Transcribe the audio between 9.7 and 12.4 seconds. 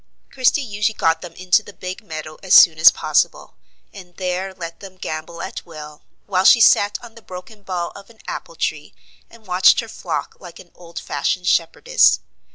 her flock like an old fashioned shepherdess.